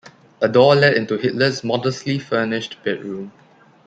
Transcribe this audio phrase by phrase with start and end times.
[0.41, 3.31] A door led into Hitler's modestly furnished bedroom.